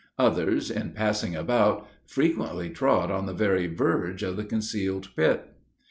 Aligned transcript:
Others, 0.17 0.71
in 0.71 0.93
passing 0.93 1.35
about, 1.35 1.85
frequently 2.07 2.71
trod 2.71 3.11
on 3.11 3.27
the 3.27 3.35
very 3.35 3.67
verge 3.67 4.23
of 4.23 4.35
the 4.35 4.43
concealed 4.43 5.09
pit. 5.15 5.53